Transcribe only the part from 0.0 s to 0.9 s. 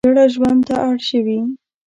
چړه ژوند ته